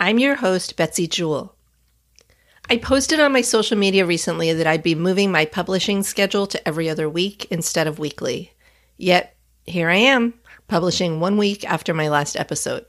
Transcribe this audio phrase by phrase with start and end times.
[0.00, 1.56] I'm your host, Betsy Jewell.
[2.70, 6.68] I posted on my social media recently that I'd be moving my publishing schedule to
[6.68, 8.52] every other week instead of weekly.
[8.96, 9.34] Yet,
[9.66, 10.34] here I am,
[10.68, 12.86] publishing one week after my last episode.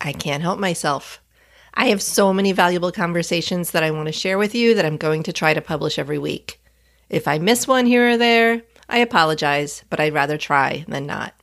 [0.00, 1.20] I can't help myself.
[1.74, 4.96] I have so many valuable conversations that I want to share with you that I'm
[4.96, 6.62] going to try to publish every week.
[7.10, 11.34] If I miss one here or there, I apologize, but I'd rather try than not.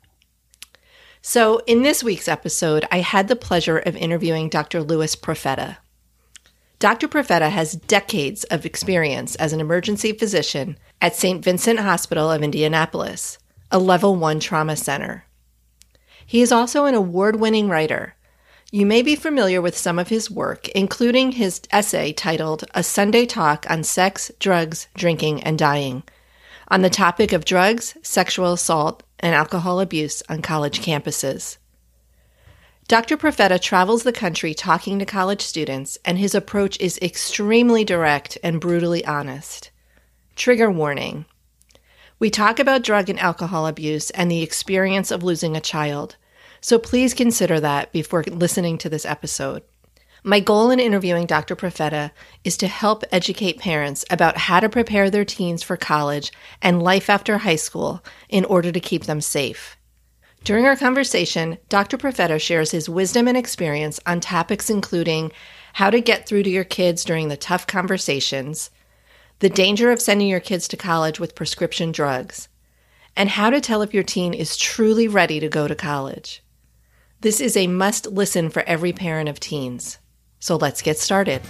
[1.27, 4.83] So, in this week's episode, I had the pleasure of interviewing Dr.
[4.83, 5.77] Louis Profeta.
[6.77, 7.07] Dr.
[7.07, 11.43] Profeta has decades of experience as an emergency physician at St.
[11.43, 13.39] Vincent Hospital of Indianapolis,
[13.71, 15.25] a level one trauma center.
[16.27, 18.13] He is also an award winning writer.
[18.71, 23.25] You may be familiar with some of his work, including his essay titled A Sunday
[23.25, 26.03] Talk on Sex, Drugs, Drinking, and Dying,
[26.67, 31.57] on the topic of drugs, sexual assault, and alcohol abuse on college campuses.
[32.87, 33.17] Dr.
[33.17, 38.61] Profeta travels the country talking to college students, and his approach is extremely direct and
[38.61, 39.71] brutally honest.
[40.35, 41.25] Trigger warning.
[42.19, 46.17] We talk about drug and alcohol abuse and the experience of losing a child,
[46.61, 49.63] so please consider that before listening to this episode.
[50.27, 51.55] My goal in interviewing Dr.
[51.55, 52.09] Profeta
[52.43, 56.31] is to help educate parents about how to prepare their teens for college
[56.63, 59.77] and life after high school in order to keep them safe.
[60.43, 61.99] During our conversation, Dr.
[61.99, 65.31] Profeta shares his wisdom and experience on topics including
[65.73, 68.71] how to get through to your kids during the tough conversations,
[69.41, 72.47] the danger of sending your kids to college with prescription drugs,
[73.15, 76.43] and how to tell if your teen is truly ready to go to college.
[77.21, 79.99] This is a must listen for every parent of teens.
[80.45, 81.41] So let's get started.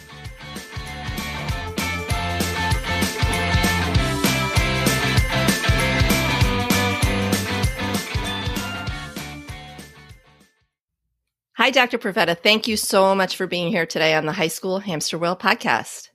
[11.57, 11.97] Hi, Dr.
[11.97, 12.37] Profeta.
[12.37, 16.07] Thank you so much for being here today on the High School Hamster Wheel podcast.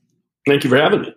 [0.46, 1.14] Thank you for having me.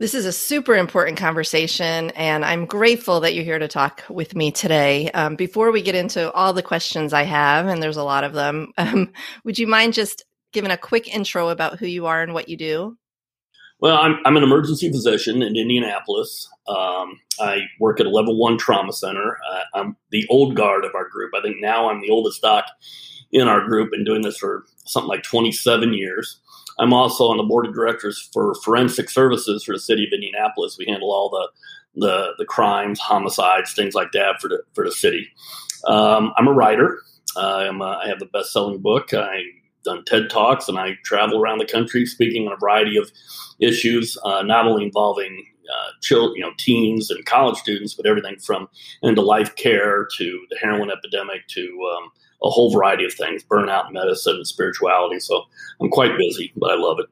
[0.00, 4.34] This is a super important conversation, and I'm grateful that you're here to talk with
[4.34, 5.10] me today.
[5.10, 8.32] Um, before we get into all the questions I have, and there's a lot of
[8.32, 9.12] them, um,
[9.44, 10.24] would you mind just
[10.54, 12.96] giving a quick intro about who you are and what you do?
[13.80, 16.48] Well, I'm, I'm an emergency physician in Indianapolis.
[16.66, 19.36] Um, I work at a level one trauma center.
[19.52, 21.32] Uh, I'm the old guard of our group.
[21.36, 22.64] I think now I'm the oldest doc
[23.32, 26.40] in our group and doing this for something like 27 years.
[26.80, 30.76] I'm also on the board of directors for forensic services for the city of Indianapolis.
[30.78, 31.48] We handle all the
[31.96, 35.28] the, the crimes, homicides, things like that for the for the city.
[35.86, 37.00] Um, I'm a writer.
[37.36, 39.12] Uh, I'm a, I have a best selling book.
[39.12, 39.44] I've
[39.84, 43.10] done TED Talks, and I travel around the country speaking on a variety of
[43.60, 48.38] issues, uh, not only involving uh, children, you know, teens and college students, but everything
[48.38, 48.68] from
[49.04, 51.62] end of life care to the heroin epidemic to
[51.96, 52.10] um,
[52.42, 55.20] a whole variety of things, burnout medicine, spirituality.
[55.20, 55.44] So
[55.80, 57.06] I'm quite busy, but I love it.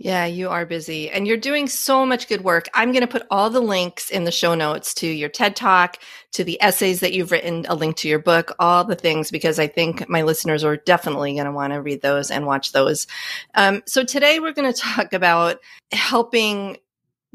[0.00, 2.68] Yeah, you are busy and you're doing so much good work.
[2.72, 5.98] I'm going to put all the links in the show notes to your TED Talk,
[6.34, 9.58] to the essays that you've written, a link to your book, all the things, because
[9.58, 13.08] I think my listeners are definitely going to want to read those and watch those.
[13.56, 15.58] Um, so today we're going to talk about
[15.90, 16.76] helping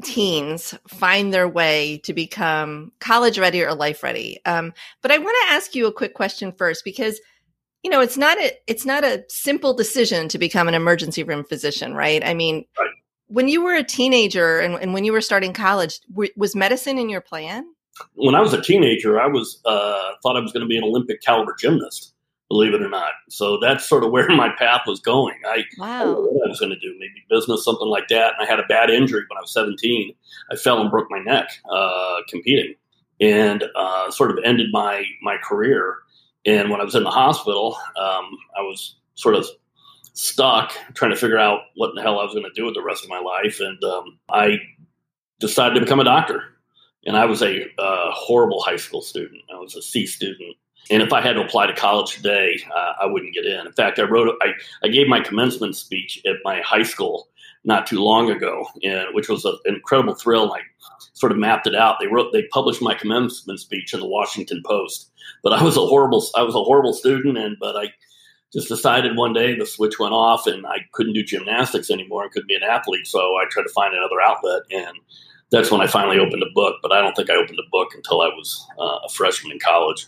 [0.02, 4.40] teens find their way to become college ready or life ready.
[4.46, 4.72] Um,
[5.02, 7.20] but I want to ask you a quick question first because
[7.84, 11.44] you know it's not a it's not a simple decision to become an emergency room
[11.44, 12.24] physician right?
[12.24, 12.90] I mean right.
[13.28, 16.98] when you were a teenager and, and, when you were starting college w- was medicine
[16.98, 17.64] in your plan?
[18.14, 20.84] When i was a teenager i was uh, thought i was going to be an
[20.84, 22.14] olympic caliber gymnast
[22.48, 23.12] believe it or not.
[23.30, 25.36] So that's sort of where my path was going.
[25.46, 26.02] I, wow.
[26.02, 28.60] I what i was going to do maybe business something like that and i had
[28.60, 30.14] a bad injury when i was 17
[30.50, 32.74] i fell and broke my neck uh, competing
[33.20, 35.96] and uh, sort of ended my my career
[36.46, 39.46] and when I was in the hospital, um, I was sort of
[40.12, 42.82] stuck trying to figure out what the hell I was going to do with the
[42.82, 43.60] rest of my life.
[43.60, 44.58] And um, I
[45.40, 46.42] decided to become a doctor.
[47.06, 49.42] And I was a uh, horrible high school student.
[49.52, 50.56] I was a C student.
[50.90, 53.66] And if I had to apply to college today, uh, I wouldn't get in.
[53.66, 54.52] In fact, I wrote, I,
[54.82, 57.28] I gave my commencement speech at my high school
[57.64, 60.52] not too long ago, and, which was an incredible thrill.
[60.52, 60.60] I
[61.14, 61.96] sort of mapped it out.
[61.98, 65.10] They wrote, they published my commencement speech in the Washington Post,
[65.42, 67.86] but I was a horrible, I was a horrible student, and but I
[68.52, 72.32] just decided one day the switch went off and I couldn't do gymnastics anymore and
[72.32, 73.06] couldn't be an athlete.
[73.06, 74.96] So I tried to find another outlet and
[75.50, 76.76] that's when I finally opened a book.
[76.80, 79.58] But I don't think I opened a book until I was uh, a freshman in
[79.58, 80.06] college.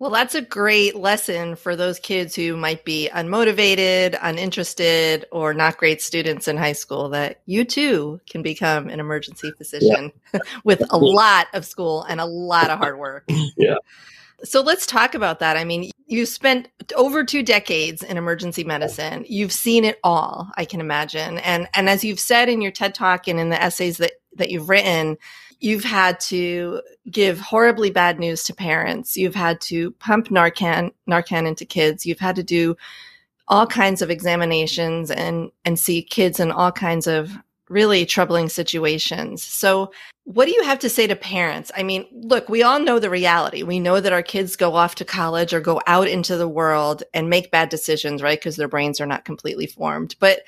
[0.00, 5.78] Well, that's a great lesson for those kids who might be unmotivated, uninterested, or not
[5.78, 10.40] great students in high school that you too can become an emergency physician yeah.
[10.64, 13.24] with a lot of school and a lot of hard work.
[13.56, 13.76] yeah.
[14.42, 15.56] So let's talk about that.
[15.56, 19.24] I mean, you spent over two decades in emergency medicine.
[19.28, 21.38] You've seen it all, I can imagine.
[21.38, 24.50] And and as you've said in your TED Talk and in the essays that that
[24.50, 25.16] you've written,
[25.60, 29.16] you've had to give horribly bad news to parents.
[29.16, 32.06] You've had to pump Narcan Narcan into kids.
[32.06, 32.76] You've had to do
[33.48, 37.36] all kinds of examinations and and see kids in all kinds of
[37.68, 39.42] really troubling situations.
[39.42, 39.90] So,
[40.24, 41.70] what do you have to say to parents?
[41.76, 43.62] I mean, look, we all know the reality.
[43.62, 47.02] We know that our kids go off to college or go out into the world
[47.12, 48.38] and make bad decisions, right?
[48.38, 50.16] Because their brains are not completely formed.
[50.18, 50.40] But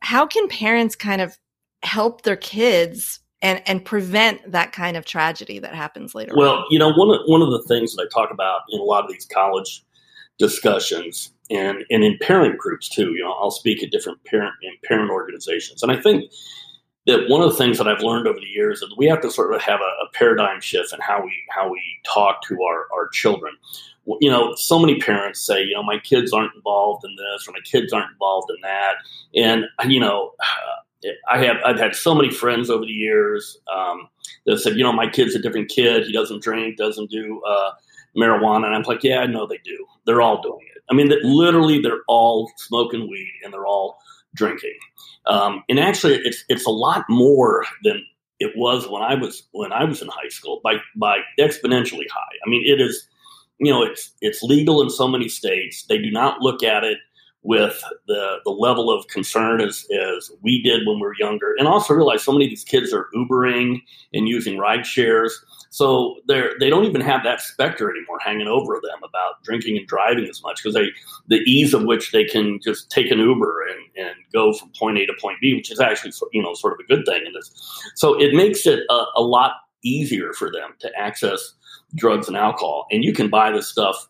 [0.00, 1.36] how can parents kind of
[1.82, 6.64] help their kids and and prevent that kind of tragedy that happens later well on.
[6.70, 9.04] you know one of one of the things that i talk about in a lot
[9.04, 9.84] of these college
[10.38, 14.80] discussions and and in parent groups too you know i'll speak at different parent and
[14.82, 16.30] parent organizations and i think
[17.06, 19.30] that one of the things that i've learned over the years is we have to
[19.30, 22.86] sort of have a, a paradigm shift in how we how we talk to our
[22.94, 23.52] our children
[24.20, 27.52] you know, so many parents say, you know, my kids aren't involved in this or
[27.52, 28.94] my kids aren't involved in that.
[29.34, 30.32] And, you know,
[31.30, 34.08] I have I've had so many friends over the years um,
[34.46, 36.04] that said, you know, my kid's a different kid.
[36.04, 37.72] He doesn't drink, doesn't do uh,
[38.16, 39.86] marijuana, and I'm like, yeah, I know they do.
[40.06, 40.82] They're all doing it.
[40.90, 43.98] I mean, that literally, they're all smoking weed and they're all
[44.34, 44.76] drinking.
[45.26, 48.04] Um, and actually, it's it's a lot more than
[48.38, 52.36] it was when I was when I was in high school by by exponentially high.
[52.44, 53.06] I mean, it is,
[53.58, 55.84] you know, it's it's legal in so many states.
[55.88, 56.98] They do not look at it
[57.42, 61.54] with the, the level of concern as, as we did when we were younger.
[61.58, 63.80] And also realize so many of these kids are Ubering
[64.12, 65.42] and using ride shares.
[65.70, 69.86] So they're, they don't even have that specter anymore hanging over them about drinking and
[69.86, 70.88] driving as much because they
[71.28, 74.98] the ease of which they can just take an Uber and, and go from point
[74.98, 77.32] A to point B, which is actually you know sort of a good thing in
[77.32, 77.50] this.
[77.94, 79.52] So it makes it a, a lot
[79.82, 81.54] easier for them to access
[81.94, 82.86] drugs and alcohol.
[82.90, 84.08] And you can buy this stuff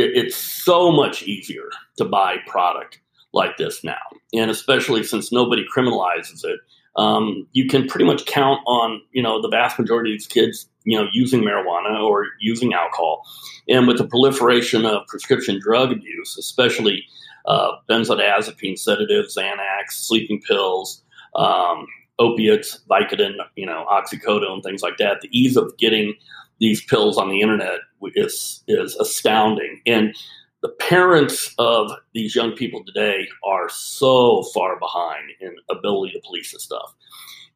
[0.00, 1.68] it, it's so much easier
[1.98, 3.00] to buy product
[3.32, 4.00] like this now,
[4.32, 6.60] and especially since nobody criminalizes it,
[6.96, 10.68] um, you can pretty much count on you know the vast majority of these kids
[10.84, 13.22] you know using marijuana or using alcohol,
[13.68, 17.04] and with the proliferation of prescription drug abuse, especially
[17.46, 21.02] uh, benzodiazepine sedatives, Xanax, sleeping pills.
[21.36, 21.86] Um,
[22.20, 25.22] opiates, Vicodin, you know, oxycodone, things like that.
[25.22, 26.14] The ease of getting
[26.60, 27.80] these pills on the internet
[28.14, 29.80] is is astounding.
[29.86, 30.14] And
[30.62, 36.52] the parents of these young people today are so far behind in ability to police
[36.52, 36.94] this stuff.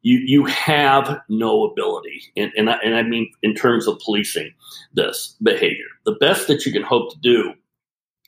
[0.01, 4.51] You you have no ability, and and I, and I mean in terms of policing
[4.93, 5.85] this behavior.
[6.05, 7.53] The best that you can hope to do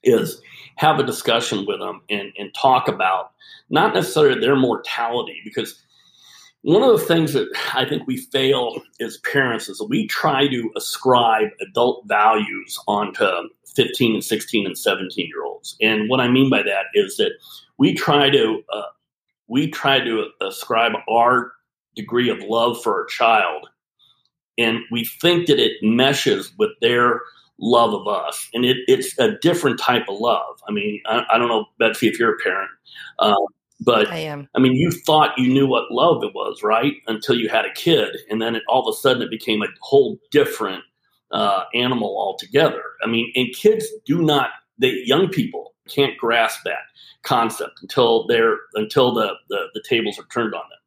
[0.03, 0.41] is
[0.77, 3.31] have a discussion with them and, and talk about
[3.69, 5.83] not necessarily their mortality because
[6.61, 10.71] one of the things that I think we fail as parents is we try to
[10.75, 13.25] ascribe adult values onto
[13.75, 15.77] 15 and 16 and 17 year olds.
[15.81, 17.31] And what I mean by that is that
[17.77, 18.81] we try to uh,
[19.47, 21.53] we try to ascribe our
[21.95, 23.69] degree of love for our child,
[24.57, 27.21] and we think that it meshes with their
[27.59, 30.61] love of us, and it, it's a different type of love.
[30.67, 32.69] I mean, I, I don't know, Betsy, if you're a parent.
[33.19, 33.37] Um,
[33.79, 34.49] but I am.
[34.55, 36.93] I mean, you thought you knew what love it was, right?
[37.07, 39.67] Until you had a kid, and then it, all of a sudden it became a
[39.81, 40.83] whole different
[41.31, 42.81] uh, animal altogether.
[43.03, 44.49] I mean, and kids do not.
[44.79, 46.79] They young people can't grasp that
[47.23, 50.79] concept until they're until the, the the tables are turned on them.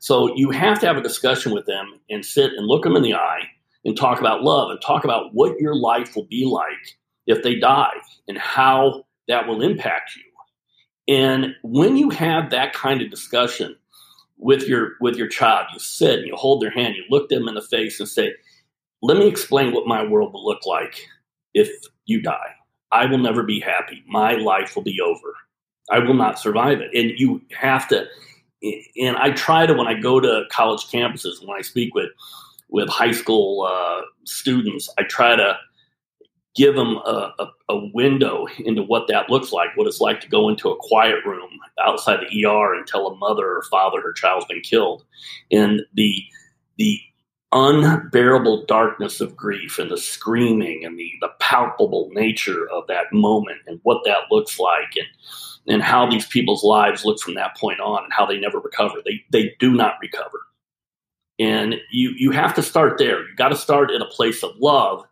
[0.00, 3.02] So you have to have a discussion with them and sit and look them in
[3.02, 3.48] the eye
[3.84, 7.54] and talk about love and talk about what your life will be like if they
[7.54, 7.96] die
[8.28, 10.22] and how that will impact you
[11.08, 13.76] and when you have that kind of discussion
[14.38, 17.48] with your with your child, you sit and you hold their hand, you look them
[17.48, 18.34] in the face and say,
[19.02, 20.96] "Let me explain what my world will look like
[21.52, 21.70] if
[22.06, 22.54] you die.
[22.92, 24.02] I will never be happy.
[24.06, 25.34] My life will be over.
[25.90, 28.06] I will not survive it." And you have to
[28.96, 32.10] and I try to when I go to college campuses when I speak with
[32.70, 35.56] with high school uh, students, I try to
[36.54, 40.28] give them a, a, a, window into what that looks like, what it's like to
[40.28, 41.50] go into a quiet room
[41.84, 45.04] outside the ER and tell a mother or father her child's been killed,
[45.50, 46.22] and the
[46.76, 47.00] the
[47.52, 53.58] unbearable darkness of grief and the screaming and the, the palpable nature of that moment
[53.68, 55.06] and what that looks like and
[55.66, 58.96] and how these people's lives look from that point on and how they never recover.
[59.04, 60.40] They they do not recover.
[61.38, 63.20] And you you have to start there.
[63.20, 65.04] You got to start at a place of love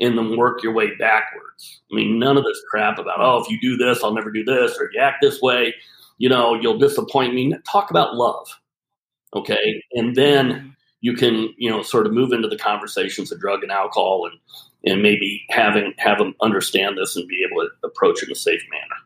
[0.00, 1.80] and then work your way backwards.
[1.90, 4.44] I mean, none of this crap about, oh, if you do this, I'll never do
[4.44, 5.74] this, or if you act this way,
[6.18, 7.54] you know, you'll disappoint me.
[7.70, 8.48] Talk about love.
[9.34, 9.82] Okay.
[9.92, 10.68] And then mm-hmm.
[11.00, 14.40] you can, you know, sort of move into the conversations of drug and alcohol and
[14.84, 18.36] and maybe having have them understand this and be able to approach it in a
[18.36, 18.96] safe manner.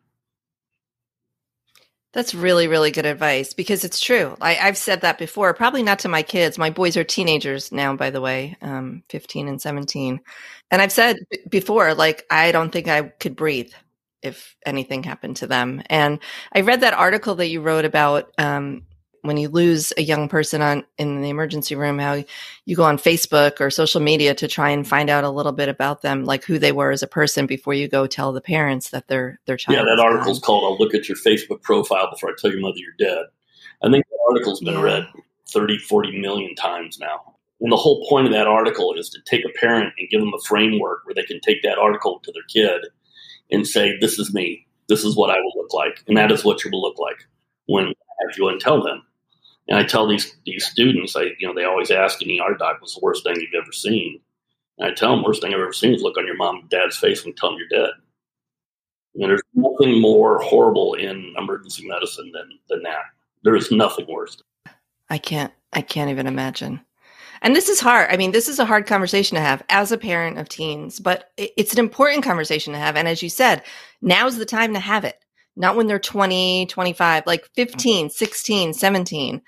[2.13, 4.37] That's really, really good advice because it's true.
[4.41, 6.59] I, have said that before, probably not to my kids.
[6.59, 10.21] My boys are teenagers now, by the way, um, 15 and 17.
[10.73, 13.73] And I've said b- before, like, I don't think I could breathe
[14.23, 15.83] if anything happened to them.
[15.87, 16.19] And
[16.53, 18.83] I read that article that you wrote about um,
[19.23, 22.23] when you lose a young person on in the emergency room how
[22.65, 25.69] you go on facebook or social media to try and find out a little bit
[25.69, 28.91] about them like who they were as a person before you go tell the parents
[28.91, 30.47] that their their child yeah that article's gone.
[30.47, 33.27] called i'll look at your facebook profile before i tell your mother you're dead.
[33.83, 34.83] I think the article's been yeah.
[34.83, 35.09] read
[35.49, 37.35] 30 40 million times now.
[37.61, 40.33] And the whole point of that article is to take a parent and give them
[40.35, 42.87] a framework where they can take that article to their kid
[43.51, 44.67] and say this is me.
[44.89, 46.03] This is what i will look like.
[46.09, 47.27] And that is what you will look like
[47.67, 49.03] when I have you and tell them
[49.71, 52.81] and I tell these these students, I you know, they always ask me, "Our doc,
[52.81, 54.21] what's the worst thing you've ever seen?"
[54.79, 56.69] And I tell them, "Worst thing I've ever seen is look on your mom and
[56.69, 57.93] dad's face you tell them you're dead."
[59.15, 63.05] And there's nothing more horrible in emergency medicine than than that.
[63.43, 64.43] There is nothing worse.
[65.09, 65.53] I can't.
[65.73, 66.81] I can't even imagine.
[67.43, 68.11] And this is hard.
[68.11, 71.31] I mean, this is a hard conversation to have as a parent of teens, but
[71.39, 72.97] it's an important conversation to have.
[72.97, 73.63] And as you said,
[74.03, 75.19] now's the time to have it
[75.61, 77.53] not when they're 20, 25, like mm-hmm.
[77.55, 79.43] 15, 16, 17,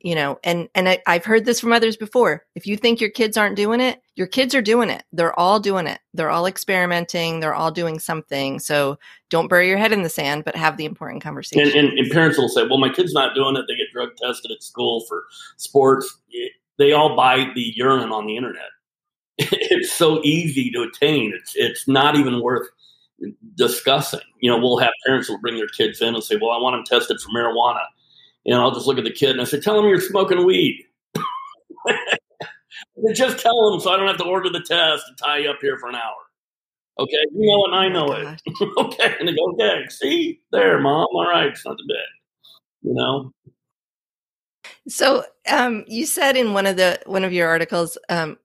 [0.00, 2.46] you know, and, and I, I've heard this from others before.
[2.54, 5.02] If you think your kids aren't doing it, your kids are doing it.
[5.12, 6.00] They're all doing it.
[6.14, 7.40] They're all experimenting.
[7.40, 8.60] They're all doing something.
[8.60, 8.98] So
[9.28, 11.78] don't bury your head in the sand, but have the important conversation.
[11.78, 13.66] And, and, and parents will say, well, my kid's not doing it.
[13.68, 15.24] They get drug tested at school for
[15.58, 16.18] sports.
[16.78, 18.70] They all buy the urine on the internet.
[19.38, 21.34] it's so easy to attain.
[21.34, 22.68] It's, it's not even worth
[23.54, 24.20] discussing.
[24.40, 26.74] You know, we'll have parents will bring their kids in and say, "Well, I want
[26.74, 27.84] them tested for marijuana,"
[28.46, 30.84] and I'll just look at the kid and I say, "Tell them you're smoking weed."
[33.14, 35.58] just tell them so I don't have to order the test and tie you up
[35.60, 36.14] here for an hour.
[37.00, 38.42] Okay, you know it and I oh know it.
[38.78, 41.06] okay, and they go, "Okay, see there, mom.
[41.12, 42.08] All right, it's not the bad."
[42.82, 43.32] You know.
[44.88, 48.38] So, um, you said in one of the one of your articles, um,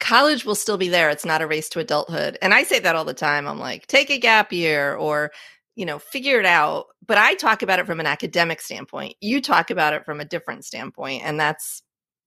[0.00, 1.10] college will still be there.
[1.10, 2.38] It's not a race to adulthood.
[2.42, 3.46] And I say that all the time.
[3.46, 5.30] I'm like, take a gap year or,
[5.76, 6.86] you know, figure it out.
[7.06, 9.14] But I talk about it from an academic standpoint.
[9.20, 11.82] You talk about it from a different standpoint, and that's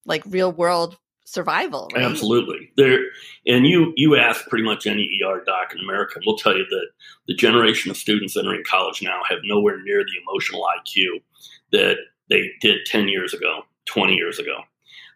[0.05, 1.89] like real world survival.
[1.93, 2.03] Right?
[2.03, 2.71] Absolutely.
[2.77, 2.99] There
[3.47, 6.87] and you you ask pretty much any ER doc in America, we'll tell you that
[7.27, 11.21] the generation of students entering college now have nowhere near the emotional IQ
[11.71, 11.97] that
[12.29, 14.57] they did 10 years ago, 20 years ago.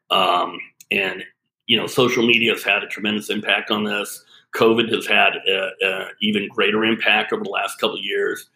[0.10, 0.60] Um,
[0.92, 1.24] and
[1.68, 4.24] you know, social media has had a tremendous impact on this.
[4.56, 8.50] COVID has had an even greater impact over the last couple of years.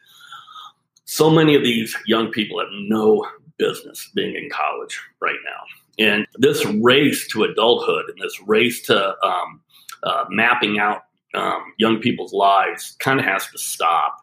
[1.05, 3.27] So many of these young people have no
[3.57, 6.05] business being in college right now.
[6.05, 9.61] And this race to adulthood and this race to um,
[10.03, 11.03] uh, mapping out
[11.35, 14.17] um, young people's lives kind of has to stop.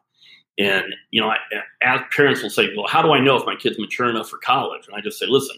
[0.58, 1.36] And, you know, I,
[1.82, 4.38] as parents will say, well, how do I know if my kid's mature enough for
[4.38, 4.86] college?
[4.86, 5.56] And I just say, listen,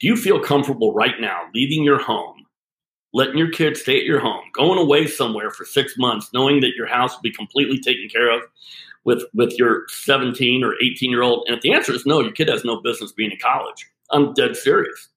[0.00, 2.41] do you feel comfortable right now leaving your home
[3.12, 6.74] letting your kids stay at your home, going away somewhere for six months, knowing that
[6.76, 8.42] your house will be completely taken care of
[9.04, 11.44] with with your 17 or 18 year old?
[11.46, 13.88] And if the answer is no, your kid has no business being in college.
[14.10, 15.08] I'm dead serious.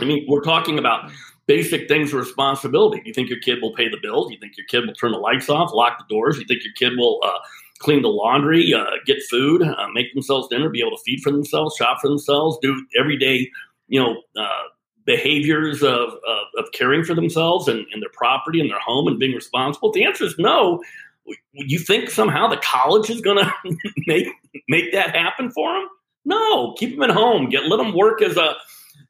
[0.00, 1.10] I mean, we're talking about
[1.46, 3.02] basic things of responsibility.
[3.04, 4.30] You think your kid will pay the bills?
[4.30, 6.36] You think your kid will turn the lights off, lock the doors?
[6.36, 7.38] Do you think your kid will uh,
[7.78, 11.30] clean the laundry, uh, get food, uh, make themselves dinner, be able to feed for
[11.30, 13.50] themselves, shop for themselves, do everyday,
[13.88, 14.62] you know, uh,
[15.06, 19.18] behaviors of, of, of caring for themselves and, and, their property and their home and
[19.18, 19.92] being responsible?
[19.92, 20.82] The answer is no.
[21.52, 24.28] You think somehow the college is going to make
[24.68, 25.88] make that happen for them?
[26.24, 27.48] No, keep them at home.
[27.48, 28.54] Get let them work as a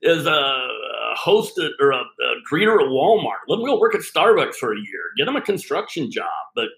[0.05, 0.69] as a
[1.17, 3.49] host or a, a greeter at Walmart.
[3.49, 5.11] Let them go work at Starbucks for a year.
[5.17, 6.69] Get them a construction job, but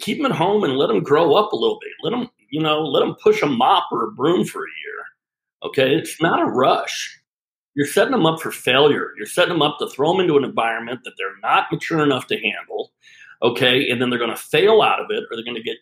[0.00, 1.92] keep them at home and let them grow up a little bit.
[2.02, 5.70] Let them, you know, let them push a mop or a broom for a year.
[5.70, 7.18] Okay, it's not a rush
[7.76, 9.12] you're setting them up for failure.
[9.18, 12.26] You're setting them up to throw them into an environment that they're not mature enough
[12.28, 12.90] to handle.
[13.42, 13.90] Okay.
[13.90, 15.76] And then they're going to fail out of it or they're going to get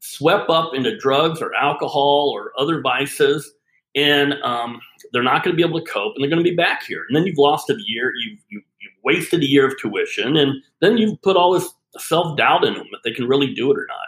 [0.00, 3.54] swept up into drugs or alcohol or other vices.
[3.94, 4.80] And um,
[5.12, 7.04] they're not going to be able to cope and they're going to be back here.
[7.08, 8.12] And then you've lost a year.
[8.16, 12.36] You've, you, you've wasted a year of tuition, and then you've put all this self
[12.36, 14.06] doubt in them that they can really do it or not.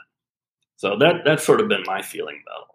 [0.76, 2.67] So that that's sort of been my feeling it.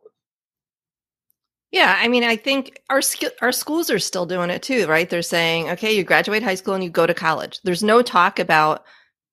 [1.74, 3.02] Yeah, I mean, I think our
[3.42, 5.10] our schools are still doing it too, right?
[5.10, 7.60] They're saying, okay, you graduate high school and you go to college.
[7.64, 8.84] There's no talk about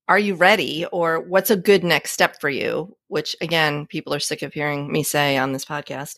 [0.09, 4.19] are you ready or what's a good next step for you, which again, people are
[4.19, 6.17] sick of hearing me say on this podcast.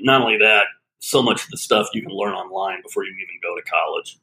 [0.00, 0.64] Not only that,
[0.98, 4.18] so much of the stuff you can learn online before you even go to college.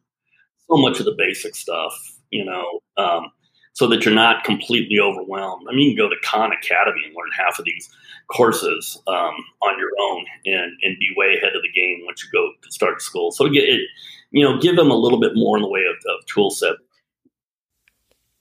[0.70, 1.94] So much of the basic stuff,
[2.32, 3.32] you know, um,
[3.72, 5.68] so that you're not completely overwhelmed.
[5.70, 7.90] I mean, you can go to Khan Academy and learn half of these
[8.32, 12.30] courses um, on your own and, and be way ahead of the game once you
[12.32, 13.32] go to start school.
[13.32, 13.82] So, get it,
[14.32, 16.76] you know, give them a little bit more in the way of, of tool set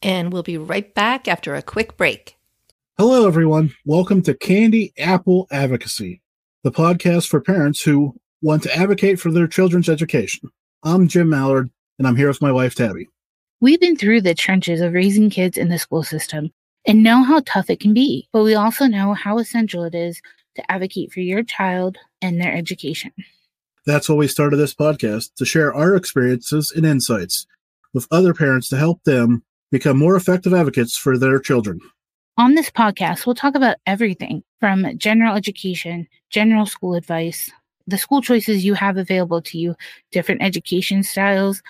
[0.03, 2.37] and we'll be right back after a quick break.
[2.97, 3.75] Hello, everyone.
[3.85, 6.21] Welcome to Candy Apple Advocacy,
[6.63, 10.51] the podcast for parents who want to advocate for their children's education.
[10.83, 13.09] I'm Jim Mallard, and I'm here with my wife, Tabby.
[13.61, 16.53] We've been through the trenches of raising kids in the school system
[16.89, 20.21] and know how tough it can be, but we also know how essential it is
[20.57, 23.13] to advocate for your child and their education.
[23.85, 27.47] That's why we started this podcast to share our experiences and insights
[27.93, 31.79] with other parents to help them become more effective advocates for their children.
[32.39, 37.51] On this podcast, we'll talk about everything from general education, general school advice,
[37.87, 39.75] the school choices you have available to you,
[40.11, 41.63] different education styles,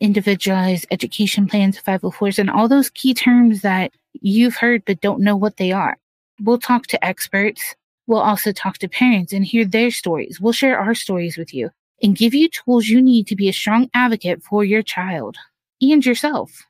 [0.00, 5.36] individualized education plans, 504s, and all those key terms that you've heard but don't know
[5.36, 5.98] what they are.
[6.40, 7.74] We'll talk to experts.
[8.06, 10.40] We'll also talk to parents and hear their stories.
[10.40, 11.70] We'll share our stories with you
[12.02, 15.36] and give you tools you need to be a strong advocate for your child
[15.80, 16.62] and yourself.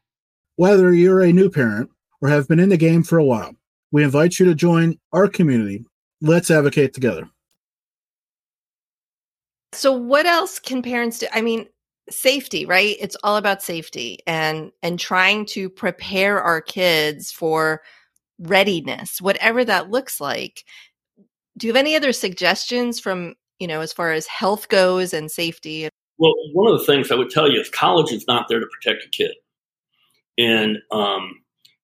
[0.56, 3.54] Whether you're a new parent or have been in the game for a while,
[3.90, 5.84] we invite you to join our community.
[6.20, 7.28] Let's advocate together.
[9.72, 11.26] So what else can parents do?
[11.32, 11.66] I mean,
[12.12, 12.96] safety, right?
[13.00, 17.82] It's all about safety and and trying to prepare our kids for
[18.38, 20.64] readiness, whatever that looks like.
[21.56, 25.30] Do you have any other suggestions from, you know, as far as health goes and
[25.30, 25.88] safety?
[26.18, 28.66] Well, one of the things I would tell you is college is not there to
[28.66, 29.32] protect a kid.
[30.38, 31.42] And um,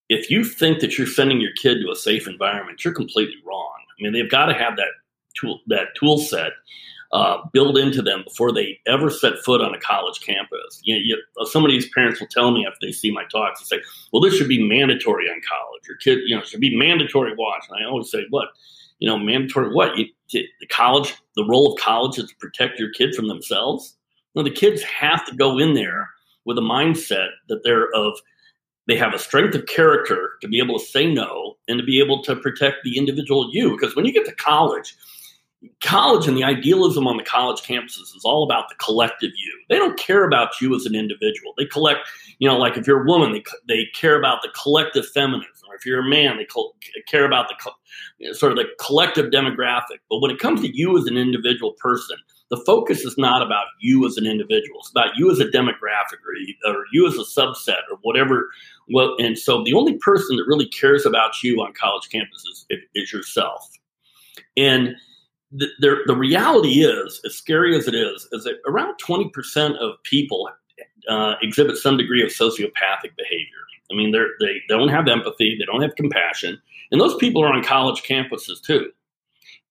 [0.09, 3.75] if you think that you're sending your kid to a safe environment, you're completely wrong.
[3.99, 4.89] I mean, they've got to have that
[5.39, 6.53] tool that tool set
[7.13, 10.81] uh, into them before they ever set foot on a college campus.
[10.83, 13.25] You know, you, uh, some of these parents will tell me after they see my
[13.25, 15.83] talks, they say, "Well, this should be mandatory on college.
[15.87, 18.49] Your kid, you know, should be mandatory watch." And I always say, "What?
[18.99, 19.97] You know, mandatory what?
[19.97, 23.97] You, the college, the role of college is to protect your kid from themselves.
[24.35, 26.11] No, the kids have to go in there
[26.45, 28.19] with a mindset that they're of."
[28.87, 32.01] They have a strength of character to be able to say no and to be
[32.01, 33.73] able to protect the individual you.
[33.73, 34.97] Because when you get to college,
[35.83, 39.61] college and the idealism on the college campuses is all about the collective you.
[39.69, 41.53] They don't care about you as an individual.
[41.57, 45.07] They collect, you know, like if you're a woman, they, they care about the collective
[45.09, 45.53] feminism.
[45.69, 46.75] Or if you're a man, they co-
[47.09, 49.99] care about the co- sort of the collective demographic.
[50.09, 52.17] But when it comes to you as an individual person,
[52.51, 54.79] the focus is not about you as an individual.
[54.81, 58.49] It's about you as a demographic or you, or you as a subset or whatever.
[58.89, 62.81] Well, and so the only person that really cares about you on college campuses is,
[62.95, 63.69] is yourself.
[64.57, 64.97] And
[65.51, 70.49] the, the, reality is, as scary as it is, is that around 20% of people
[71.09, 73.57] uh, exhibit some degree of sociopathic behavior.
[73.91, 77.43] I mean, they're, they, they don't have empathy, they don't have compassion, and those people
[77.43, 78.91] are on college campuses too.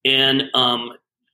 [0.06, 0.94] And um,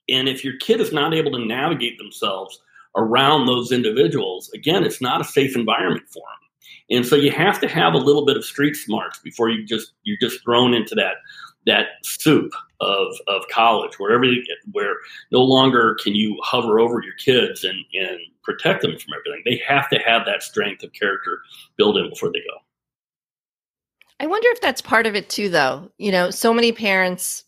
[0.10, 2.60] and if your kid is not able to navigate themselves
[2.96, 6.98] around those individuals, again, it's not a safe environment for them.
[6.98, 9.94] And so you have to have a little bit of street smarts before you just
[10.04, 11.16] you're just thrown into that
[11.65, 14.95] that soup of of college where everything where
[15.32, 19.41] no longer can you hover over your kids and and protect them from everything.
[19.45, 21.39] They have to have that strength of character
[21.78, 22.58] built in before they go.
[24.19, 25.91] I wonder if that's part of it too though.
[25.97, 27.45] You know, so many parents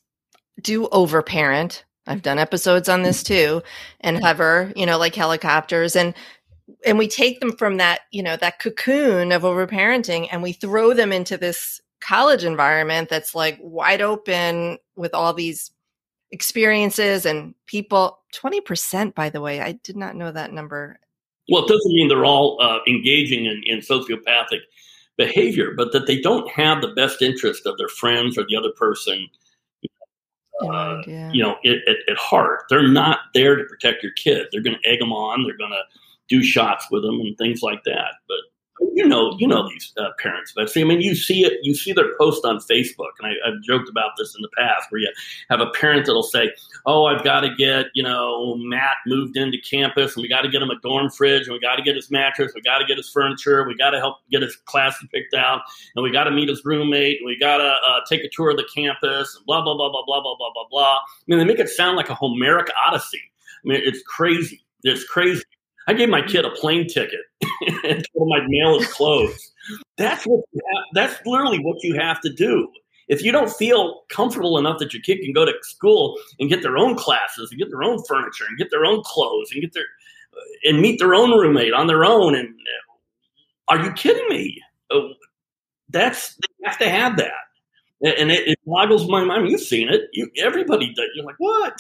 [0.62, 3.63] do overparent I've done episodes on this too,
[4.01, 6.13] and hover, you know, like helicopters, and
[6.86, 10.93] and we take them from that, you know, that cocoon of overparenting, and we throw
[10.93, 15.72] them into this college environment that's like wide open with all these
[16.32, 18.20] experiences and people.
[18.34, 21.00] Twenty percent, by the way, I did not know that number.
[21.50, 24.62] Well, it doesn't mean they're all uh, engaging in, in sociopathic
[25.18, 28.72] behavior, but that they don't have the best interest of their friends or the other
[28.72, 29.28] person
[30.62, 31.32] uh, yeah.
[31.32, 32.64] you know, it, it, at heart.
[32.70, 34.48] They're not there to protect your kid.
[34.52, 35.44] They're going to egg them on.
[35.44, 35.84] They're going to
[36.30, 38.14] do shots with them and things like that.
[38.28, 38.38] But
[38.94, 41.94] you know, you know these uh, parents, see, I mean, you see it, you see
[41.94, 45.12] their post on Facebook, and I, have joked about this in the past, where you
[45.50, 46.52] have a parent that'll say,
[46.86, 50.50] "Oh, I've got to get, you know, Matt moved into campus, and we got to
[50.50, 52.86] get him a dorm fridge, and we got to get his mattress, we got to
[52.86, 55.62] get his furniture, we got to help get his classes picked out,
[55.96, 58.52] and we got to meet his roommate, and we got to uh, take a tour
[58.52, 61.40] of the campus, and blah blah blah blah blah blah blah blah blah." I mean,
[61.40, 63.22] they make it sound like a Homeric Odyssey.
[63.66, 64.64] I mean, it's crazy.
[64.84, 65.44] It's crazy.
[65.88, 67.19] I gave my kid a plane ticket
[67.84, 69.52] and told him I'd mail his clothes.
[69.98, 70.43] That's what
[70.93, 72.67] that's literally what you have to do.
[73.08, 76.63] If you don't feel comfortable enough that your kid can go to school and get
[76.63, 79.74] their own classes and get their own furniture and get their own clothes and get
[79.74, 79.86] their
[80.36, 84.62] uh, and meet their own roommate on their own, and uh, are you kidding me?
[84.91, 85.13] Oh,
[85.89, 89.50] that's they have to have that, and it, it boggles my mind.
[89.50, 90.10] You've seen it.
[90.13, 91.06] You, everybody does.
[91.15, 91.80] You're like, what?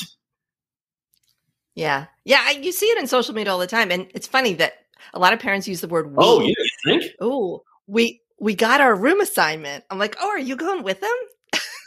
[1.75, 2.05] Yeah.
[2.23, 2.51] Yeah.
[2.51, 3.91] You see it in social media all the time.
[3.91, 4.73] And it's funny that
[5.13, 6.17] a lot of parents use the word we.
[6.17, 6.47] Oh, yeah.
[6.47, 7.11] You think?
[7.19, 9.83] Oh, we, we got our room assignment.
[9.89, 11.15] I'm like, oh, are you going with them?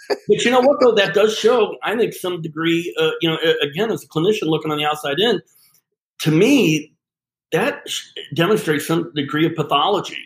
[0.07, 0.94] but you know what, though?
[0.94, 4.70] That does show, I think, some degree, uh, you know, again, as a clinician looking
[4.70, 5.40] on the outside in,
[6.20, 6.92] to me,
[7.53, 7.87] that
[8.35, 10.18] demonstrates some degree of pathology.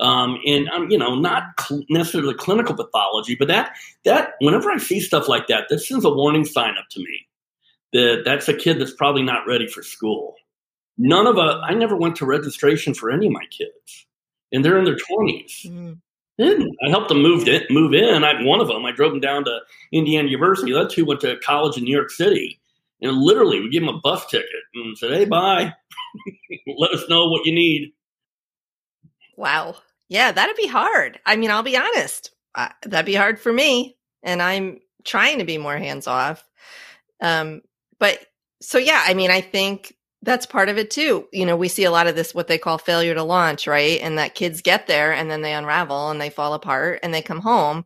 [0.00, 4.78] Um, and um, you know, not cl- necessarily clinical pathology, but that that whenever I
[4.78, 7.28] see stuff like that, that sends a warning sign up to me
[7.92, 10.34] that that's a kid that's probably not ready for school.
[10.98, 14.06] None of us, I never went to registration for any of my kids,
[14.52, 15.66] and they're in their 20s.
[15.66, 15.98] Mm.
[16.40, 17.62] I helped them move in.
[17.70, 18.24] Move in.
[18.24, 18.84] I one of them.
[18.84, 19.60] I drove them down to
[19.92, 20.72] Indiana University.
[20.72, 22.60] The other two went to college in New York City,
[23.00, 25.72] and literally we gave them a bus ticket and said, "Hey, bye.
[26.78, 27.92] Let us know what you need."
[29.36, 29.76] Wow.
[30.08, 31.20] Yeah, that'd be hard.
[31.24, 32.32] I mean, I'll be honest.
[32.54, 36.46] Uh, that'd be hard for me, and I'm trying to be more hands off.
[37.20, 37.62] Um,
[37.98, 38.24] but
[38.60, 41.26] so, yeah, I mean, I think that's part of it too.
[41.32, 44.00] You know, we see a lot of this, what they call failure to launch, right?
[44.00, 47.22] And that kids get there and then they unravel and they fall apart and they
[47.22, 47.84] come home.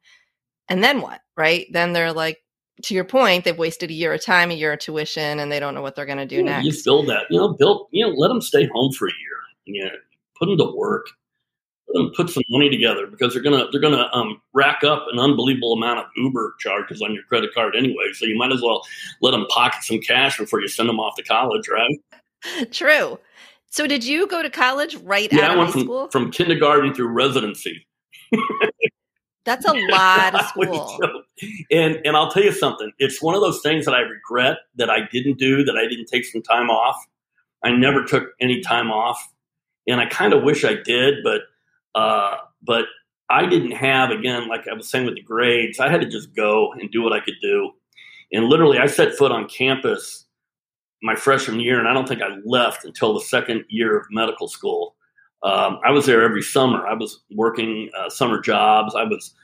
[0.68, 1.66] And then what, right?
[1.70, 2.38] Then they're like,
[2.82, 5.58] to your point, they've wasted a year of time, a year of tuition, and they
[5.58, 6.66] don't know what they're going to do yeah, next.
[6.66, 9.38] You build that, you know, build, you know, let them stay home for a year.
[9.64, 9.90] You know,
[10.38, 11.06] put them to work
[11.94, 15.72] them put some money together because they're gonna they're gonna um, rack up an unbelievable
[15.72, 18.12] amount of Uber charges on your credit card anyway.
[18.14, 18.82] So you might as well
[19.20, 22.70] let them pocket some cash before you send them off to college, right?
[22.70, 23.18] True.
[23.70, 26.08] So did you go to college right yeah, out of high from, school?
[26.08, 27.86] From kindergarten through residency.
[29.44, 31.24] That's a lot of school.
[31.70, 32.92] and and I'll tell you something.
[32.98, 36.06] It's one of those things that I regret that I didn't do, that I didn't
[36.06, 36.96] take some time off.
[37.62, 39.32] I never took any time off.
[39.88, 41.42] And I kind of wish I did, but
[41.96, 42.84] uh, but
[43.30, 46.36] I didn't have, again, like I was saying with the grades, I had to just
[46.36, 47.72] go and do what I could do.
[48.32, 50.26] And literally, I set foot on campus
[51.02, 54.46] my freshman year, and I don't think I left until the second year of medical
[54.46, 54.94] school.
[55.42, 56.86] Um, I was there every summer.
[56.86, 58.94] I was working uh, summer jobs.
[58.94, 59.34] I was,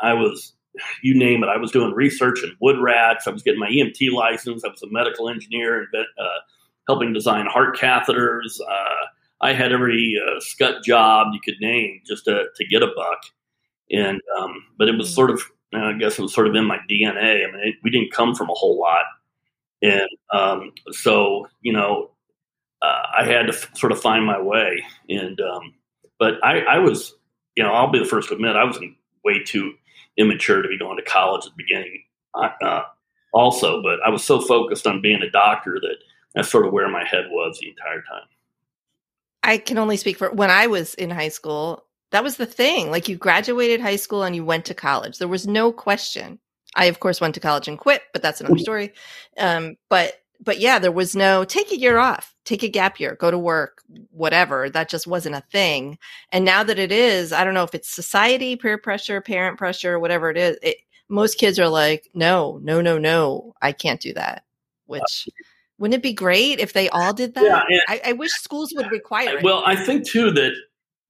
[0.00, 0.54] I was,
[1.02, 1.48] you name it.
[1.48, 3.26] I was doing research in wood rats.
[3.26, 4.64] I was getting my EMT license.
[4.64, 6.24] I was a medical engineer and uh,
[6.86, 8.60] helping design heart catheters.
[8.60, 9.06] Uh,
[9.40, 13.20] I had every uh, scut job you could name just to, to get a buck.
[13.90, 15.14] And, um, but it was mm.
[15.14, 15.42] sort of,
[15.74, 17.46] I guess it was sort of in my DNA.
[17.46, 19.04] I mean, it, we didn't come from a whole lot.
[19.80, 22.10] And um, so, you know,
[22.82, 24.84] uh, I had to f- sort of find my way.
[25.08, 25.74] And, um,
[26.18, 27.14] but I, I was,
[27.54, 28.78] you know, I'll be the first to admit I was
[29.24, 29.74] way too
[30.16, 32.02] immature to be going to college at the beginning.
[32.34, 32.82] Uh,
[33.32, 35.96] also, but I was so focused on being a doctor that
[36.34, 38.26] that's sort of where my head was the entire time.
[39.42, 41.84] I can only speak for when I was in high school.
[42.10, 42.90] That was the thing.
[42.90, 45.18] Like you graduated high school and you went to college.
[45.18, 46.38] There was no question.
[46.74, 48.62] I of course went to college and quit, but that's another mm-hmm.
[48.62, 48.92] story.
[49.38, 53.16] Um, but but yeah, there was no take a year off, take a gap year,
[53.16, 54.70] go to work, whatever.
[54.70, 55.98] That just wasn't a thing.
[56.30, 59.98] And now that it is, I don't know if it's society, peer pressure, parent pressure,
[59.98, 60.56] whatever it is.
[60.62, 60.76] It,
[61.08, 64.44] most kids are like, no, no, no, no, I can't do that.
[64.86, 65.28] Which
[65.78, 67.66] wouldn't it be great if they all did that?
[67.68, 69.44] Yeah, I, I, wish schools would require it.
[69.44, 70.52] Well, I think too that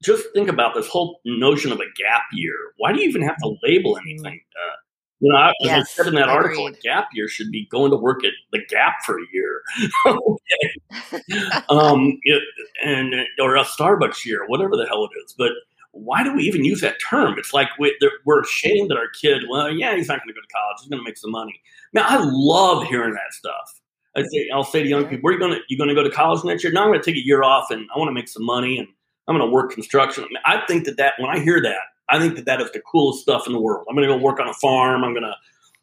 [0.03, 2.55] just think about this whole notion of a gap year.
[2.77, 4.01] Why do you even have to label mm.
[4.03, 4.41] anything?
[4.55, 4.77] Uh,
[5.21, 6.37] you know, yes, I said in that agreed.
[6.37, 9.63] article, a gap year should be going to work at the Gap for a year,
[11.69, 12.43] um, it,
[12.85, 15.35] and or a Starbucks year, whatever the hell it is.
[15.37, 15.51] But
[15.91, 17.37] why do we even use that term?
[17.37, 17.97] It's like we,
[18.29, 19.43] are ashamed that our kid.
[19.49, 20.77] Well, yeah, he's not going to go to college.
[20.81, 21.61] He's going to make some money.
[21.93, 23.81] Now, I love hearing that stuff.
[24.17, 26.03] I say, I'll say to young people, "Where are you going to you to go
[26.03, 28.09] to college next year?" No, I'm going to take a year off, and I want
[28.09, 28.89] to make some money, and
[29.27, 30.25] I'm going to work construction.
[30.25, 32.71] I, mean, I think that that when I hear that, I think that that is
[32.73, 33.87] the coolest stuff in the world.
[33.89, 35.05] I'm going to go work on a farm.
[35.05, 35.35] I'm going to,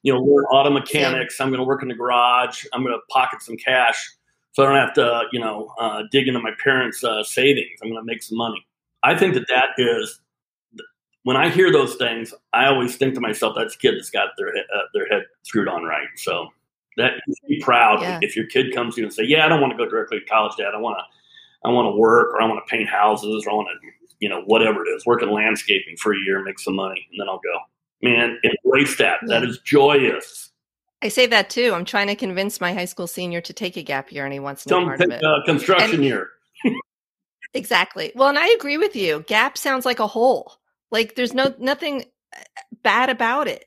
[0.03, 1.39] you know, learn auto mechanics.
[1.39, 2.65] I'm going to work in the garage.
[2.73, 3.95] I'm going to pocket some cash,
[4.53, 7.79] so I don't have to, you know, uh, dig into my parents' uh, savings.
[7.81, 8.65] I'm going to make some money.
[9.03, 10.19] I think that that is
[11.25, 14.29] when I hear those things, I always think to myself, "That's a kid that's got
[14.37, 16.49] their uh, their head screwed on right." So
[16.97, 17.13] that
[17.47, 18.19] be proud yeah.
[18.21, 20.19] if your kid comes to you and say, "Yeah, I don't want to go directly
[20.19, 20.73] to college, Dad.
[20.73, 23.53] I want to, I want to work, or I want to paint houses, or I
[23.53, 26.75] want to, you know, whatever it is, work in landscaping for a year, make some
[26.75, 27.59] money, and then I'll go."
[28.01, 29.19] Man, embrace that.
[29.23, 29.39] Yeah.
[29.39, 30.51] That is joyous.
[31.01, 31.71] I say that too.
[31.73, 34.39] I'm trying to convince my high school senior to take a gap year, and he
[34.39, 35.23] wants no part of it.
[35.23, 36.29] Uh, construction and, year.
[37.53, 38.11] exactly.
[38.15, 39.23] Well, and I agree with you.
[39.27, 40.53] Gap sounds like a hole.
[40.91, 42.05] Like there's no nothing
[42.35, 42.41] uh,
[42.83, 43.65] bad about it.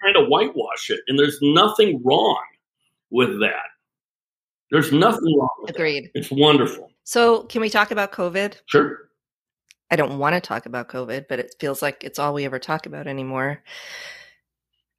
[0.00, 2.42] Trying to whitewash it, and there's nothing wrong
[3.10, 3.70] with that.
[4.70, 5.66] There's nothing wrong.
[5.68, 6.10] Agreed.
[6.14, 6.20] That.
[6.20, 6.90] It's wonderful.
[7.04, 8.54] So, can we talk about COVID?
[8.66, 8.98] Sure.
[9.90, 12.60] I don't want to talk about COVID, but it feels like it's all we ever
[12.60, 13.62] talk about anymore.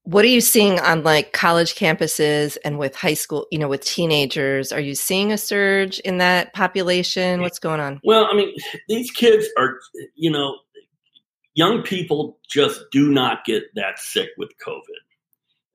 [0.04, 3.86] What are you seeing on like college campuses and with high school, you know, with
[3.86, 4.74] teenagers?
[4.74, 7.39] Are you seeing a surge in that population?
[7.39, 8.02] What's going on?
[8.04, 8.54] Well, I mean,
[8.89, 9.80] these kids are,
[10.15, 10.58] you know,
[11.54, 14.82] young people just do not get that sick with COVID.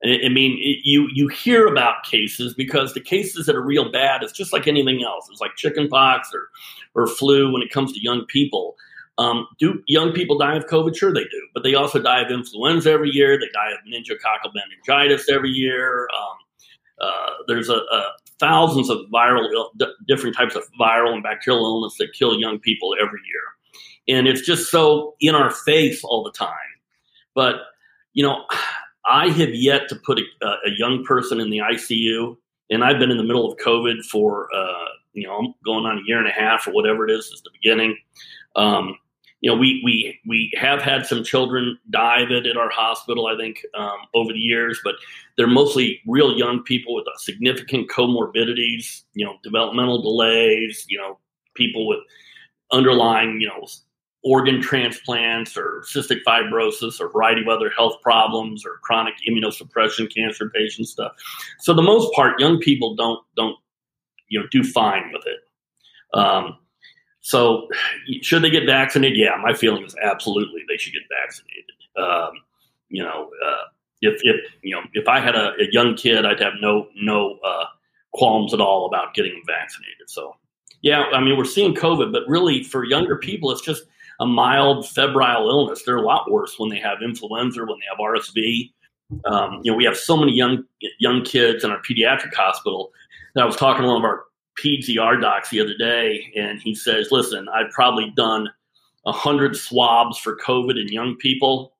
[0.03, 4.31] I mean, you you hear about cases because the cases that are real bad, it's
[4.31, 5.27] just like anything else.
[5.31, 6.49] It's like chickenpox or
[6.93, 8.75] or flu when it comes to young people.
[9.17, 10.95] Um, do young people die of COVID?
[10.95, 13.39] Sure, they do, but they also die of influenza every year.
[13.39, 16.07] They die of meningococcal meningitis every year.
[16.15, 16.37] Um,
[17.01, 19.47] uh, there's a, a, thousands of viral,
[20.07, 24.41] different types of viral and bacterial illness that kill young people every year, and it's
[24.41, 26.51] just so in our face all the time.
[27.33, 27.55] But
[28.13, 28.45] you know,
[29.07, 32.37] I have yet to put a, a young person in the ICU,
[32.69, 36.01] and I've been in the middle of COVID for uh, you know going on a
[36.05, 37.97] year and a half or whatever it is since the beginning.
[38.55, 38.95] Um,
[39.41, 43.27] you know, we we we have had some children die of it at our hospital.
[43.27, 44.95] I think um, over the years, but
[45.37, 49.03] they're mostly real young people with significant comorbidities.
[49.13, 50.85] You know, developmental delays.
[50.89, 51.19] You know,
[51.53, 51.99] people with
[52.71, 53.67] underlying you know
[54.27, 60.13] organ transplants or cystic fibrosis or a variety of other health problems or chronic immunosuppression
[60.13, 61.13] cancer patient stuff.
[61.59, 63.55] So the most part, young people don't don't
[64.27, 65.39] you know do fine with it.
[66.17, 66.57] Um,
[67.21, 67.67] so,
[68.21, 69.17] should they get vaccinated?
[69.17, 71.65] Yeah, my feeling is absolutely they should get vaccinated.
[71.97, 72.31] Um,
[72.89, 73.63] you know, uh,
[74.01, 77.37] if if you know if I had a, a, young kid, I'd have no no
[77.43, 77.65] uh,
[78.13, 80.07] qualms at all about getting them vaccinated.
[80.07, 80.35] So,
[80.81, 83.83] yeah, I mean we're seeing COVID, but really for younger people, it's just
[84.19, 85.83] a mild febrile illness.
[85.83, 88.71] They're a lot worse when they have influenza, when they have RSV.
[89.25, 90.63] Um, you know, we have so many young
[90.99, 92.91] young kids in our pediatric hospital.
[93.35, 94.25] That I was talking to one of our
[94.61, 98.49] PGR docs the other day, and he says, "Listen, I've probably done
[99.05, 101.73] a hundred swabs for COVID in young people,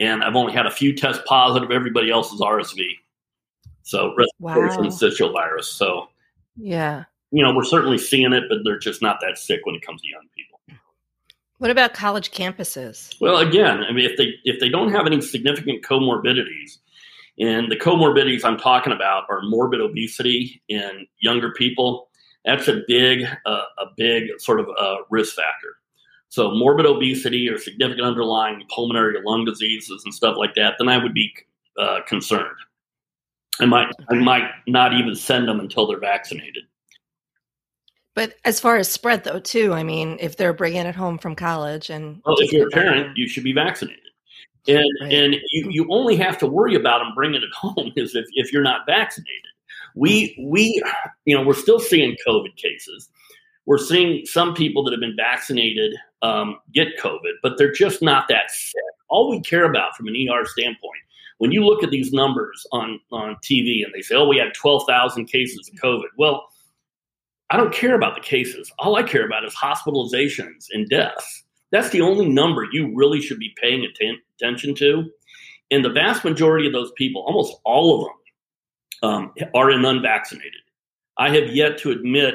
[0.00, 1.70] and I've only had a few tests positive.
[1.70, 2.84] Everybody else is RSV,
[3.82, 4.76] so respiratory wow.
[4.76, 5.68] syncytial virus.
[5.68, 6.08] So,
[6.56, 9.82] yeah, you know, we're certainly seeing it, but they're just not that sick when it
[9.82, 10.35] comes to young people.
[11.58, 13.14] What about college campuses?
[13.20, 16.78] Well, again, I mean, if they if they don't have any significant comorbidities,
[17.38, 22.08] and the comorbidities I'm talking about are morbid obesity in younger people
[22.46, 25.76] that's a big, uh, a big sort of uh, risk factor.
[26.28, 30.88] So morbid obesity or significant underlying pulmonary or lung diseases and stuff like that, then
[30.88, 31.32] I would be
[31.78, 32.56] uh, concerned.
[33.60, 36.64] I might, I might not even send them until they're vaccinated.
[38.16, 41.36] But as far as spread, though, too, I mean, if they're bringing it home from
[41.36, 44.02] college and well, if you're a parent, you should be vaccinated,
[44.66, 45.12] and right.
[45.12, 48.52] and you, you only have to worry about them bringing it home is if, if
[48.52, 49.46] you're not vaccinated
[49.96, 50.80] we we
[51.24, 53.08] you know we're still seeing COVID cases.
[53.64, 58.28] We're seeing some people that have been vaccinated um, get COVID, but they're just not
[58.28, 58.80] that sick.
[59.08, 61.00] All we care about from an ER standpoint,
[61.38, 64.54] when you look at these numbers on on TV and they say, "Oh, we had
[64.54, 66.46] twelve thousand cases of COVID," well,
[67.50, 68.72] I don't care about the cases.
[68.78, 71.44] All I care about is hospitalizations and deaths.
[71.70, 75.10] That's the only number you really should be paying atten- attention to.
[75.70, 78.16] And the vast majority of those people, almost all of them,
[79.02, 80.60] um, are in unvaccinated.
[81.18, 82.34] I have yet to admit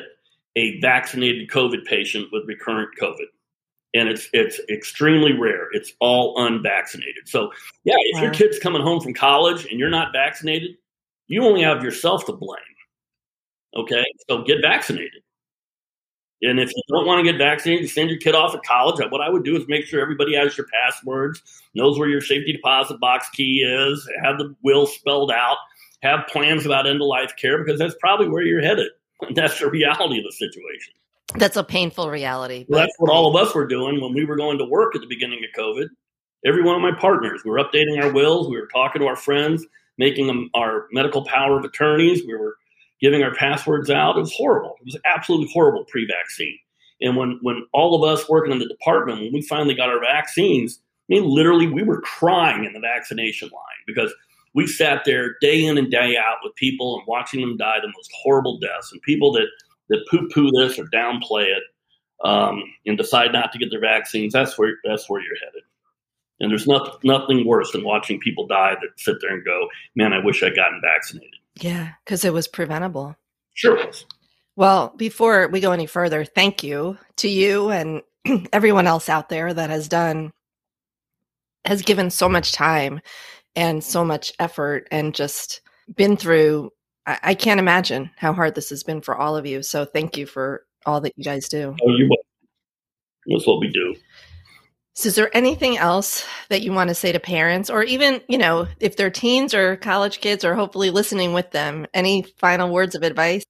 [0.56, 3.28] a vaccinated COVID patient with recurrent COVID.
[3.94, 5.68] And it's it's extremely rare.
[5.74, 7.28] It's all unvaccinated.
[7.28, 7.52] So
[7.84, 8.24] yeah, if wow.
[8.24, 10.72] your kid's coming home from college and you're not vaccinated,
[11.28, 12.60] you only have yourself to blame.
[13.76, 15.24] Okay, so get vaccinated.
[16.44, 19.00] And if you don't want to get vaccinated, send your kid off to college.
[19.12, 21.42] What I would do is make sure everybody has your passwords,
[21.76, 25.58] knows where your safety deposit box key is, have the will spelled out,
[26.02, 28.90] have plans about end of life care because that's probably where you're headed.
[29.36, 30.94] That's the reality of the situation.
[31.36, 32.66] That's a painful reality.
[32.68, 35.02] Well, that's what all of us were doing when we were going to work at
[35.02, 35.90] the beginning of COVID.
[36.44, 39.16] Every one of my partners, we were updating our wills, we were talking to our
[39.16, 39.64] friends,
[40.00, 42.56] making them our medical power of attorneys, we were
[43.02, 44.18] giving our passwords out.
[44.18, 44.76] It was horrible.
[44.80, 46.58] It was absolutely horrible pre vaccine.
[47.02, 50.00] And when when all of us working in the department, when we finally got our
[50.00, 54.14] vaccines, I mean, literally, we were crying in the vaccination line because
[54.54, 57.88] we sat there day in and day out with people and watching them die the
[57.88, 59.48] most horrible deaths, and people that
[59.90, 61.64] that poo poo this or downplay it
[62.24, 64.34] um, and decide not to get their vaccines.
[64.34, 65.64] That's where that's where you're headed.
[66.40, 70.14] And there's nothing nothing worse than watching people die that sit there and go, "Man,
[70.14, 73.16] I wish I'd gotten vaccinated." Yeah, because it was preventable.
[73.54, 74.06] Sure was.
[74.56, 78.02] Well, before we go any further, thank you to you and
[78.54, 80.32] everyone else out there that has done
[81.66, 83.02] has given so much time
[83.56, 85.62] and so much effort and just
[85.96, 86.72] been through
[87.06, 89.64] I, I can't imagine how hard this has been for all of you.
[89.64, 91.76] So thank you for all that you guys do.
[91.82, 92.10] Oh, you
[93.28, 93.96] That's what we do.
[94.94, 98.38] So is there anything else that you want to say to parents or even, you
[98.38, 102.94] know, if they're teens or college kids or hopefully listening with them, any final words
[102.94, 103.46] of advice?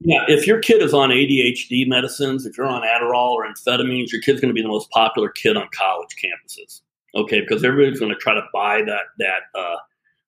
[0.00, 4.20] Yeah, if your kid is on ADHD medicines, if you're on Adderall or amphetamines, your
[4.20, 6.82] kid's going to be the most popular kid on college campuses.
[7.14, 9.76] Okay, because everybody's going to try to buy that that uh,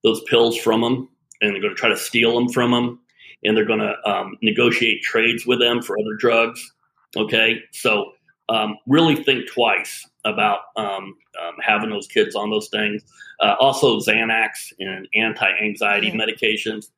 [0.05, 1.09] those pills from them,
[1.43, 3.01] and they're going to try to steal them from them,
[3.43, 6.73] and they're going to um, negotiate trades with them for other drugs.
[7.17, 8.13] Okay, so
[8.49, 13.03] um, really think twice about um, um, having those kids on those things.
[13.41, 16.21] Uh, also, Xanax and anti-anxiety mm-hmm.
[16.21, 16.91] medications.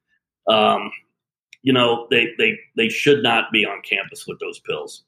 [0.48, 0.90] Um,
[1.62, 5.04] you know, they, they they should not be on campus with those pills.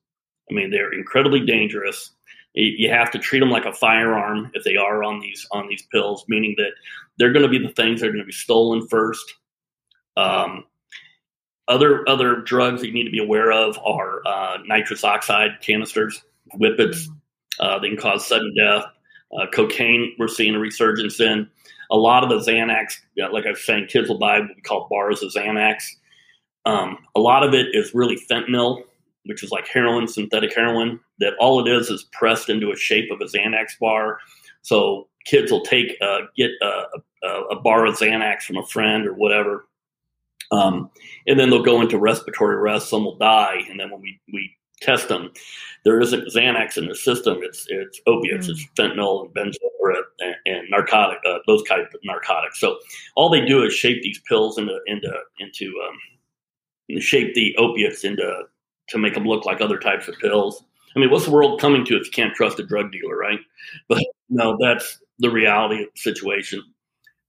[0.50, 2.10] I mean, they're incredibly dangerous.
[2.54, 5.82] You have to treat them like a firearm if they are on these on these
[5.92, 6.72] pills, meaning that
[7.16, 9.34] they're going to be the things that are going to be stolen first.
[10.16, 10.64] Um,
[11.68, 16.22] other other drugs that you need to be aware of are uh, nitrous oxide canisters,
[16.54, 17.06] whippets.
[17.06, 17.19] Mm-hmm.
[17.60, 18.84] Uh, they can cause sudden death.
[19.38, 21.48] Uh, cocaine, we're seeing a resurgence in.
[21.92, 22.94] A lot of the Xanax,
[23.32, 25.82] like I was saying, kids will buy what we call bars of Xanax.
[26.66, 28.82] Um, a lot of it is really fentanyl,
[29.24, 33.10] which is like heroin, synthetic heroin, that all it is is pressed into a shape
[33.10, 34.18] of a Xanax bar.
[34.62, 36.82] So kids will take, uh, get a,
[37.22, 39.66] a, a, bar of Xanax from a friend or whatever.
[40.52, 40.90] Um,
[41.26, 42.88] and then they'll go into respiratory arrest.
[42.88, 43.62] Some will die.
[43.68, 45.30] And then when we, we test them,
[45.84, 47.38] there isn't Xanax in the system.
[47.42, 48.50] It's it's opiates, mm.
[48.50, 52.60] it's fentanyl and benzoate and, and narcotic, uh, those kind of narcotics.
[52.60, 52.78] So
[53.16, 58.42] all they do is shape these pills into into into um, shape the opiates into
[58.88, 60.64] to make them look like other types of pills.
[60.94, 63.38] I mean, what's the world coming to if you can't trust a drug dealer, right?
[63.88, 66.62] But no, that's the reality of the situation.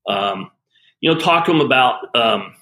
[0.07, 0.49] Um,
[1.01, 2.53] you know, talk to them about um,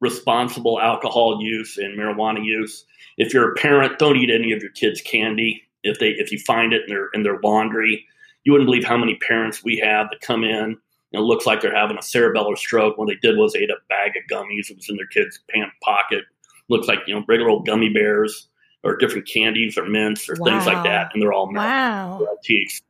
[0.00, 2.84] responsible alcohol use and marijuana use.
[3.16, 5.62] If you're a parent, don't eat any of your kids' candy.
[5.82, 8.06] If they if you find it in their in their laundry,
[8.44, 10.76] you wouldn't believe how many parents we have that come in
[11.14, 12.98] and it looks like they're having a cerebellar stroke.
[12.98, 14.68] What they did was ate a bag of gummies.
[14.68, 16.24] It was in their kid's pant pocket.
[16.68, 18.48] Looks like you know regular old gummy bears
[18.82, 20.46] or different candies or mints or wow.
[20.46, 22.26] things like that, and they're all wow.
[22.48, 22.82] THC.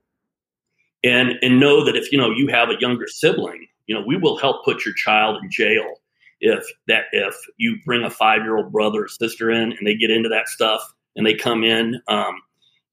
[1.04, 4.16] And and know that if you know you have a younger sibling, you know we
[4.16, 6.00] will help put your child in jail
[6.44, 9.94] if that if you bring a five year old brother or sister in and they
[9.94, 10.82] get into that stuff
[11.16, 12.34] and they come in um,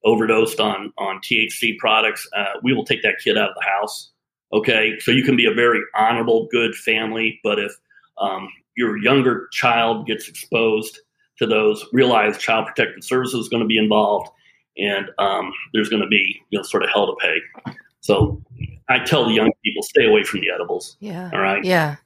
[0.06, 4.10] overdosed on on THC products, uh, we will take that kid out of the house.
[4.54, 7.74] Okay, so you can be a very honorable, good family, but if
[8.18, 11.00] um, your younger child gets exposed
[11.38, 14.30] to those, realize Child Protective Services is going to be involved,
[14.78, 17.74] and um, there's going to be you know sort of hell to pay.
[18.00, 18.42] So
[18.90, 20.96] I tell the young people stay away from the edibles.
[21.00, 21.30] Yeah.
[21.34, 21.64] All right.
[21.64, 21.98] Yeah.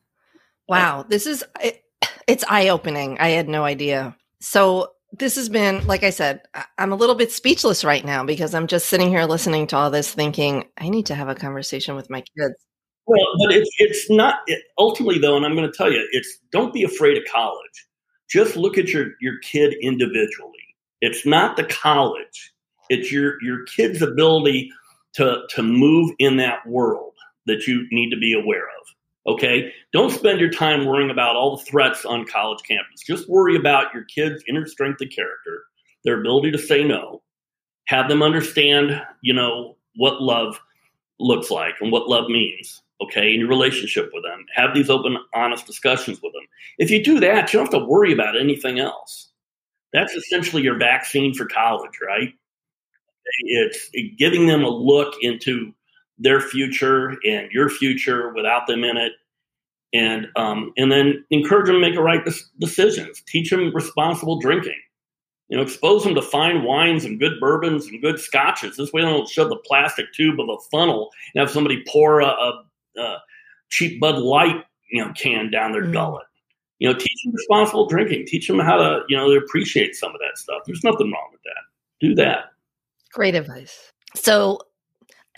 [0.67, 3.17] Wow, this is it, eh, it's eye opening.
[3.19, 4.15] I had no idea.
[4.39, 6.41] So this has been, like I said,
[6.77, 9.91] I'm a little bit speechless right now because I'm just sitting here listening to all
[9.91, 12.55] this, thinking I need to have a conversation with my kids.
[13.07, 16.39] Well, but it's it's not it, ultimately though, and I'm going to tell you, it's
[16.51, 17.87] don't be afraid of college.
[18.27, 20.51] Just look at your your kid individually.
[21.01, 22.53] It's not the college;
[22.89, 24.71] it's your your kid's ability
[25.13, 27.13] to to move in that world
[27.45, 28.94] that you need to be aware of.
[29.27, 29.71] Okay.
[29.91, 33.01] Don't spend your time worrying about all the threats on college campus.
[33.05, 35.63] Just worry about your kids' inner strength of character,
[36.03, 37.23] their ability to say no,
[37.87, 40.59] have them understand, you know, what love
[41.19, 42.83] looks like and what love means.
[43.01, 43.33] Okay.
[43.33, 46.45] In your relationship with them, have these open, honest discussions with them.
[46.77, 49.31] If you do that, you don't have to worry about anything else.
[49.91, 52.33] That's essentially your vaccine for college, right?
[53.39, 55.73] It's giving them a look into
[56.17, 59.13] their future and your future without them in it.
[59.93, 62.21] And um, and then encourage them to make the right
[62.59, 63.23] decisions.
[63.27, 64.79] Teach them responsible drinking.
[65.47, 68.75] You know expose them to fine wines and good bourbons and good scotches.
[68.75, 72.19] This way they don't shove the plastic tube of a funnel and have somebody pour
[72.19, 72.63] a, a,
[72.97, 73.17] a
[73.69, 75.93] cheap bud light you know can down their mm.
[75.93, 76.25] gullet.
[76.79, 78.25] You know teach them responsible drinking.
[78.25, 80.63] Teach them how to you know to appreciate some of that stuff.
[80.65, 81.61] There's nothing wrong with that.
[82.01, 82.51] Do that.
[83.13, 83.91] Great advice.
[84.15, 84.59] So,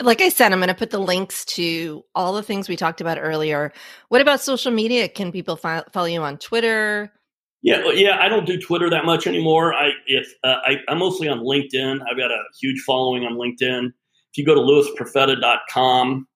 [0.00, 3.00] like I said, I'm going to put the links to all the things we talked
[3.00, 3.72] about earlier.
[4.08, 5.08] What about social media?
[5.08, 7.12] Can people fi- follow you on Twitter?
[7.62, 8.18] Yeah, yeah.
[8.20, 9.74] I don't do Twitter that much anymore.
[9.74, 12.00] I if uh, I, I'm mostly on LinkedIn.
[12.08, 13.86] I've got a huge following on LinkedIn.
[13.86, 16.28] If you go to louisprofeta.com,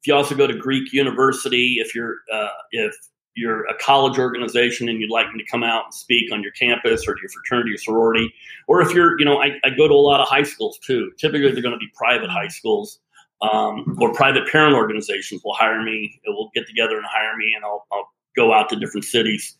[0.00, 2.94] if you also go to Greek University, if you're uh, if
[3.36, 6.52] you're a college organization and you'd like me to come out and speak on your
[6.52, 8.32] campus or your fraternity or sorority,
[8.68, 11.10] or if you're, you know, I, I go to a lot of high schools too.
[11.18, 13.00] Typically, they're going to be private high schools
[13.44, 16.20] um, or private parent organizations will hire me.
[16.24, 19.56] It will get together and hire me, and I'll, I'll go out to different cities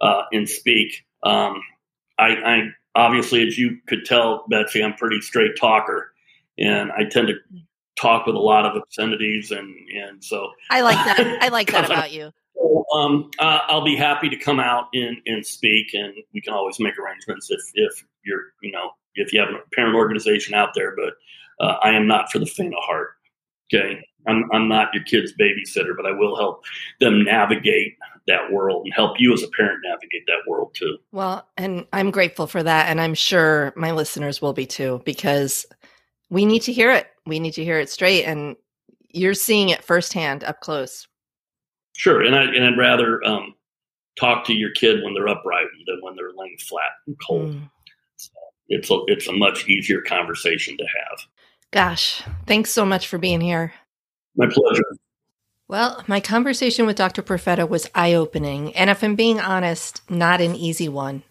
[0.00, 1.04] uh, and speak.
[1.22, 1.60] Um,
[2.18, 2.62] I, I
[2.94, 6.12] obviously, as you could tell, Betsy, I'm pretty straight talker,
[6.58, 7.34] and I tend to
[8.00, 11.42] talk with a lot of obscenities, and and so I like that.
[11.42, 12.32] I like that about you.
[12.94, 16.80] Um, uh, I'll be happy to come out and, and speak, and we can always
[16.80, 20.96] make arrangements if if you're you know if you have a parent organization out there.
[20.96, 21.14] But
[21.64, 23.10] uh, I am not for the faint of heart.
[23.72, 26.64] Okay, I'm I'm not your kid's babysitter, but I will help
[27.00, 27.96] them navigate
[28.26, 30.98] that world and help you as a parent navigate that world too.
[31.12, 35.66] Well, and I'm grateful for that, and I'm sure my listeners will be too, because
[36.30, 37.08] we need to hear it.
[37.26, 38.56] We need to hear it straight, and
[39.10, 41.06] you're seeing it firsthand up close.
[41.94, 43.54] Sure, and I and I'd rather um,
[44.18, 47.54] talk to your kid when they're upright than when they're laying flat and cold.
[47.54, 47.70] Mm.
[48.16, 48.30] So
[48.68, 51.18] it's a it's a much easier conversation to have.
[51.70, 53.74] Gosh, thanks so much for being here.
[54.36, 54.84] My pleasure.
[55.68, 57.22] Well, my conversation with Dr.
[57.22, 61.24] Profeta was eye opening, and if I'm being honest, not an easy one.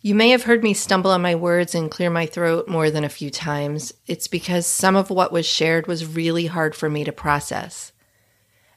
[0.00, 3.04] You may have heard me stumble on my words and clear my throat more than
[3.04, 3.92] a few times.
[4.06, 7.92] It's because some of what was shared was really hard for me to process.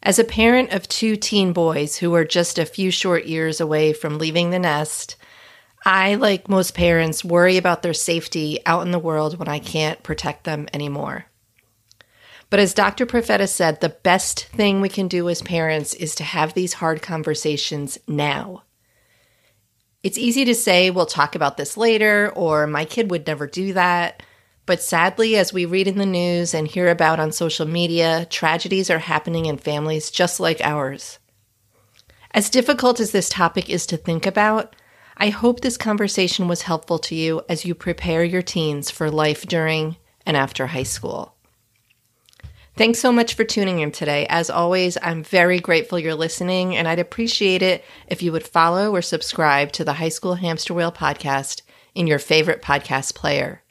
[0.03, 3.93] As a parent of two teen boys who are just a few short years away
[3.93, 5.15] from leaving the nest,
[5.87, 10.03] I, like most parents, worry about their safety out in the world when I can't
[10.03, 11.27] protect them anymore.
[12.49, 13.05] But as Dr.
[13.05, 17.01] Profeta said, the best thing we can do as parents is to have these hard
[17.01, 18.63] conversations now.
[20.03, 23.71] It's easy to say, we'll talk about this later, or my kid would never do
[23.71, 24.21] that.
[24.65, 28.89] But sadly, as we read in the news and hear about on social media, tragedies
[28.89, 31.17] are happening in families just like ours.
[32.31, 34.75] As difficult as this topic is to think about,
[35.19, 39.47] I hope this conversation was helpful to you as you prepare your teens for life
[39.47, 39.97] during
[40.27, 41.33] and after high school.
[42.75, 44.27] Thanks so much for tuning in today.
[44.29, 48.93] As always, I'm very grateful you're listening, and I'd appreciate it if you would follow
[48.93, 51.63] or subscribe to the High School Hamster Wheel podcast
[51.95, 53.63] in your favorite podcast player.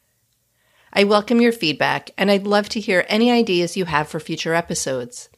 [0.93, 4.55] I welcome your feedback, and I'd love to hear any ideas you have for future
[4.55, 5.29] episodes.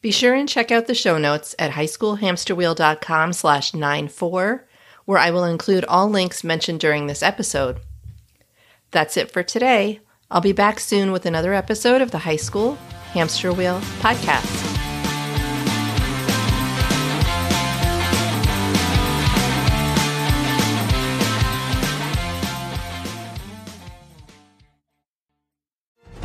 [0.00, 4.66] Be sure and check out the show notes at highschoolhamsterwheel.com slash 94,
[5.06, 7.80] where I will include all links mentioned during this episode.
[8.90, 10.00] That's it for today.
[10.30, 12.74] I'll be back soon with another episode of the High School
[13.12, 14.65] Hamster Wheel Podcast.